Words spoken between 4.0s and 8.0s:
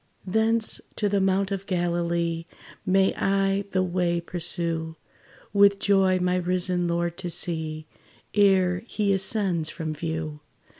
pursue, With joy my risen Lord to see,